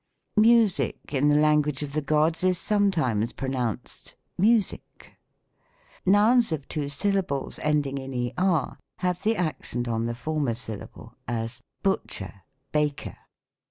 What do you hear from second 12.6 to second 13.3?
bilker."